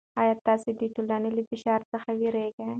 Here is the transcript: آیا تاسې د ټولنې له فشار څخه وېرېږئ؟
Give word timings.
آیا 0.21 0.33
تاسې 0.47 0.69
د 0.79 0.81
ټولنې 0.95 1.29
له 1.35 1.41
فشار 1.49 1.79
څخه 1.91 2.09
وېرېږئ؟ 2.19 2.63